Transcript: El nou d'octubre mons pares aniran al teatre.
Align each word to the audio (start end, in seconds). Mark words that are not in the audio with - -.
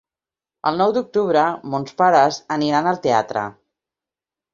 El 0.69 0.77
nou 0.81 0.93
d'octubre 0.95 1.43
mons 1.73 1.93
pares 1.99 2.39
aniran 2.57 2.89
al 2.93 2.99
teatre. 3.05 3.45